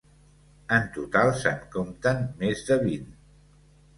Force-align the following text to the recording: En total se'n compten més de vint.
En 0.77 0.85
total 0.95 1.29
se'n 1.41 1.59
compten 1.77 2.25
més 2.41 2.65
de 2.71 2.81
vint. 2.87 3.07